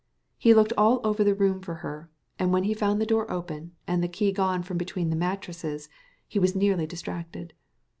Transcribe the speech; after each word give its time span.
He 0.39 0.55
looked 0.55 0.73
all 0.79 0.99
over 1.03 1.23
the 1.23 1.35
room 1.35 1.61
for 1.61 1.75
her, 1.85 2.09
and 2.39 2.51
when 2.51 2.63
he 2.63 2.73
found 2.73 2.99
the 2.99 3.05
door 3.05 3.29
open, 3.29 3.73
and 3.85 4.01
the 4.01 4.07
key 4.07 4.31
gone 4.31 4.63
from 4.63 4.79
between 4.79 5.11
the 5.11 5.15
mattresses, 5.15 5.89
he 6.27 6.39
was 6.39 6.55
nearly 6.55 6.87
distracted. 6.87 7.53